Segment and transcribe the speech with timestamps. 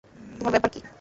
[0.37, 0.79] তোমার ব্যাপার কি?